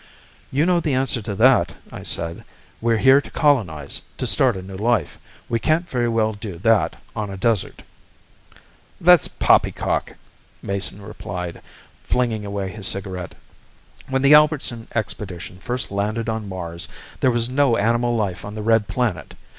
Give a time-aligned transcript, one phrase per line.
[0.49, 2.43] "You know the answer to that," I said.
[2.81, 5.19] "We're here to colonize, to start a new life.
[5.47, 7.83] We can't very well do that on a desert."
[8.99, 10.15] "That's poppycock,"
[10.63, 11.61] Mason replied,
[12.03, 13.35] flinging away his cigarette.
[14.09, 16.87] "When the Albertson expedition first landed on Mars,
[17.19, 19.35] there was no animal life on the red planet.